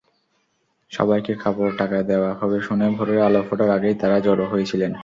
সবাইকে 0.91 1.33
কাপড়-টাকা 1.35 1.97
দেওয়া 2.03 2.31
হবে 2.33 2.57
শুনে 2.61 2.87
ভোরের 2.95 3.19
আলো 3.21 3.41
ফোটার 3.47 3.69
আগেই 3.69 3.95
তাঁরা 3.95 4.17
জড়ো 4.19 4.45
হয়েছিলেন। 4.47 4.91